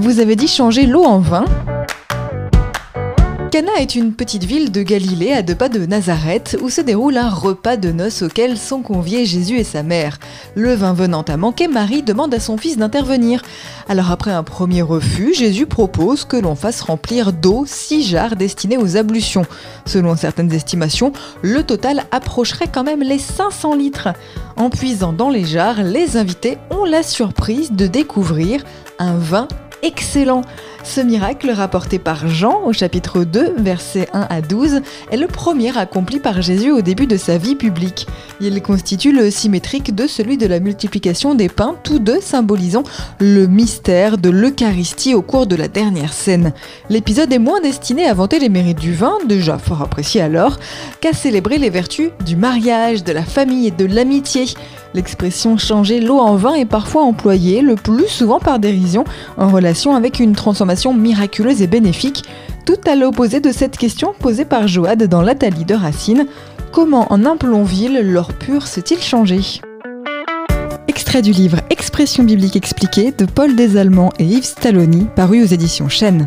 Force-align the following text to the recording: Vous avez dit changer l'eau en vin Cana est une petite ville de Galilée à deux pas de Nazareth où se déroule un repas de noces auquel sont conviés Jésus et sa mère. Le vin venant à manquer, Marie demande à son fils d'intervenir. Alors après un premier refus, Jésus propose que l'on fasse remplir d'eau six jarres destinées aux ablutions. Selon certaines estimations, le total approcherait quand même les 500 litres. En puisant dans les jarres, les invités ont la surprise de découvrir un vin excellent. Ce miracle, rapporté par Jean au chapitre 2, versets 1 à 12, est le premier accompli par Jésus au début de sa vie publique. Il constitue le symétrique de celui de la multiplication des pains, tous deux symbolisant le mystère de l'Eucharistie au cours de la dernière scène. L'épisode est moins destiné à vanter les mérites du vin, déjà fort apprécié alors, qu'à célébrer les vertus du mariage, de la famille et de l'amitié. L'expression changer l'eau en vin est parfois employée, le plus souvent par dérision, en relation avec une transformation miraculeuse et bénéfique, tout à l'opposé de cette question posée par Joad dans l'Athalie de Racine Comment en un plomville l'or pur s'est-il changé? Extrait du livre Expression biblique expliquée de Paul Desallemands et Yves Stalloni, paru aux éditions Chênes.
Vous 0.00 0.18
avez 0.18 0.34
dit 0.34 0.48
changer 0.48 0.86
l'eau 0.86 1.04
en 1.04 1.18
vin 1.18 1.44
Cana 3.50 3.72
est 3.80 3.96
une 3.96 4.14
petite 4.14 4.44
ville 4.44 4.72
de 4.72 4.82
Galilée 4.82 5.32
à 5.32 5.42
deux 5.42 5.54
pas 5.54 5.68
de 5.68 5.84
Nazareth 5.84 6.56
où 6.62 6.70
se 6.70 6.80
déroule 6.80 7.18
un 7.18 7.28
repas 7.28 7.76
de 7.76 7.92
noces 7.92 8.22
auquel 8.22 8.56
sont 8.56 8.80
conviés 8.80 9.26
Jésus 9.26 9.58
et 9.58 9.64
sa 9.64 9.82
mère. 9.82 10.18
Le 10.54 10.72
vin 10.72 10.94
venant 10.94 11.20
à 11.20 11.36
manquer, 11.36 11.68
Marie 11.68 12.02
demande 12.02 12.32
à 12.32 12.40
son 12.40 12.56
fils 12.56 12.78
d'intervenir. 12.78 13.42
Alors 13.90 14.10
après 14.10 14.30
un 14.30 14.42
premier 14.42 14.80
refus, 14.80 15.34
Jésus 15.34 15.66
propose 15.66 16.24
que 16.24 16.38
l'on 16.38 16.54
fasse 16.54 16.80
remplir 16.80 17.34
d'eau 17.34 17.64
six 17.66 18.02
jarres 18.02 18.36
destinées 18.36 18.78
aux 18.78 18.96
ablutions. 18.96 19.44
Selon 19.84 20.16
certaines 20.16 20.54
estimations, 20.54 21.12
le 21.42 21.62
total 21.62 22.04
approcherait 22.10 22.70
quand 22.72 22.84
même 22.84 23.02
les 23.02 23.18
500 23.18 23.74
litres. 23.74 24.08
En 24.56 24.70
puisant 24.70 25.12
dans 25.12 25.28
les 25.28 25.44
jarres, 25.44 25.82
les 25.82 26.16
invités 26.16 26.56
ont 26.70 26.86
la 26.86 27.02
surprise 27.02 27.72
de 27.72 27.86
découvrir 27.86 28.64
un 28.98 29.18
vin 29.18 29.46
excellent. 29.82 30.42
Ce 30.82 31.00
miracle, 31.00 31.50
rapporté 31.50 31.98
par 31.98 32.26
Jean 32.26 32.62
au 32.64 32.72
chapitre 32.72 33.24
2, 33.24 33.54
versets 33.58 34.08
1 34.14 34.26
à 34.30 34.40
12, 34.40 34.80
est 35.10 35.16
le 35.16 35.26
premier 35.26 35.76
accompli 35.76 36.20
par 36.20 36.40
Jésus 36.40 36.70
au 36.70 36.80
début 36.80 37.06
de 37.06 37.18
sa 37.18 37.36
vie 37.36 37.54
publique. 37.54 38.06
Il 38.40 38.60
constitue 38.62 39.12
le 39.12 39.30
symétrique 39.30 39.94
de 39.94 40.06
celui 40.06 40.38
de 40.38 40.46
la 40.46 40.58
multiplication 40.58 41.34
des 41.34 41.48
pains, 41.48 41.76
tous 41.84 41.98
deux 41.98 42.20
symbolisant 42.20 42.82
le 43.18 43.46
mystère 43.46 44.16
de 44.16 44.30
l'Eucharistie 44.30 45.14
au 45.14 45.22
cours 45.22 45.46
de 45.46 45.56
la 45.56 45.68
dernière 45.68 46.14
scène. 46.14 46.52
L'épisode 46.88 47.32
est 47.32 47.38
moins 47.38 47.60
destiné 47.60 48.06
à 48.06 48.14
vanter 48.14 48.38
les 48.38 48.48
mérites 48.48 48.80
du 48.80 48.94
vin, 48.94 49.18
déjà 49.26 49.58
fort 49.58 49.82
apprécié 49.82 50.22
alors, 50.22 50.58
qu'à 51.00 51.12
célébrer 51.12 51.58
les 51.58 51.70
vertus 51.70 52.10
du 52.24 52.36
mariage, 52.36 53.04
de 53.04 53.12
la 53.12 53.22
famille 53.22 53.66
et 53.66 53.70
de 53.70 53.84
l'amitié. 53.84 54.46
L'expression 54.92 55.56
changer 55.56 56.00
l'eau 56.00 56.18
en 56.18 56.34
vin 56.34 56.54
est 56.54 56.64
parfois 56.64 57.02
employée, 57.02 57.60
le 57.60 57.76
plus 57.76 58.08
souvent 58.08 58.40
par 58.40 58.58
dérision, 58.58 59.04
en 59.36 59.48
relation 59.48 59.69
avec 59.94 60.18
une 60.20 60.34
transformation 60.34 60.92
miraculeuse 60.92 61.62
et 61.62 61.66
bénéfique, 61.66 62.24
tout 62.66 62.80
à 62.86 62.96
l'opposé 62.96 63.40
de 63.40 63.52
cette 63.52 63.78
question 63.78 64.12
posée 64.18 64.44
par 64.44 64.66
Joad 64.68 65.04
dans 65.04 65.22
l'Athalie 65.22 65.64
de 65.64 65.74
Racine 65.74 66.26
Comment 66.72 67.12
en 67.12 67.24
un 67.24 67.36
plomville 67.36 68.00
l'or 68.02 68.32
pur 68.32 68.66
s'est-il 68.66 69.00
changé? 69.00 69.40
Extrait 70.88 71.22
du 71.22 71.32
livre 71.32 71.58
Expression 71.70 72.22
biblique 72.22 72.56
expliquée 72.56 73.12
de 73.12 73.24
Paul 73.26 73.56
Desallemands 73.56 74.12
et 74.18 74.24
Yves 74.24 74.44
Stalloni, 74.44 75.06
paru 75.16 75.42
aux 75.42 75.46
éditions 75.46 75.88
Chênes. 75.88 76.26